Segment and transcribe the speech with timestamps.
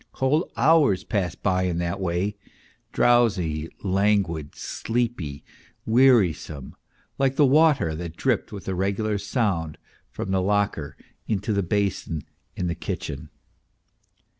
[0.13, 2.35] Whole hours passed by in that way,
[2.91, 5.43] drowsy, languid, sleepy,
[5.85, 6.75] wearisome,
[7.19, 9.77] like the water that dripped with a regular sound
[10.09, 12.23] from the locker into the basin
[12.55, 13.29] in the kitchen.